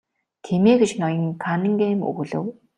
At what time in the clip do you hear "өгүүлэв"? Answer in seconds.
2.09-2.45